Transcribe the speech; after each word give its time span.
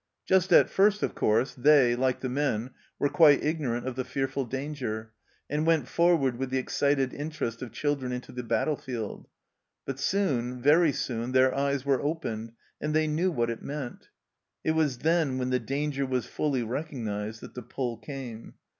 Just 0.25 0.51
at 0.51 0.67
first 0.67 1.03
of 1.03 1.13
course, 1.13 1.53
they, 1.53 1.95
like 1.95 2.21
the 2.21 2.27
men, 2.27 2.71
were 2.97 3.07
quite 3.07 3.43
ignorant 3.43 3.85
of 3.87 3.95
the 3.95 4.03
fearful 4.03 4.45
danger, 4.45 5.13
and 5.47 5.63
went 5.67 5.87
forward 5.87 6.37
with 6.37 6.49
the 6.49 6.57
excited 6.57 7.13
interest 7.13 7.61
of 7.61 7.71
children 7.71 8.11
into 8.11 8.31
the 8.31 8.41
battle 8.41 8.75
field; 8.77 9.27
but 9.85 9.99
soon, 9.99 10.59
very 10.59 10.91
soon, 10.91 11.33
their 11.33 11.53
eyes 11.55 11.85
were 11.85 12.01
opened, 12.01 12.53
and 12.81 12.95
they 12.95 13.05
knew 13.05 13.29
what 13.29 13.51
it 13.51 13.61
meant. 13.61 14.09
It 14.63 14.71
was 14.71 14.97
then, 14.97 15.37
when 15.37 15.51
the 15.51 15.59
danger 15.59 16.07
was 16.07 16.25
fully 16.25 16.63
recognized, 16.63 17.41
that 17.41 17.53
the 17.53 17.61
pull 17.61 17.97
came 17.97 18.55